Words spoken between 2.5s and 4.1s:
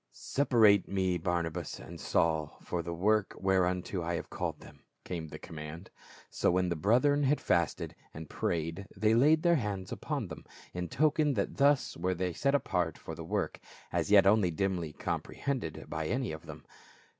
for the work whereunto